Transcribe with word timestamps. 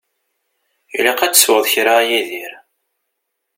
Ilaq 0.97 1.19
ad 1.21 1.31
tesweḍ 1.33 1.65
kra 1.73 1.93
a 2.01 2.07
Yidir. 2.09 2.51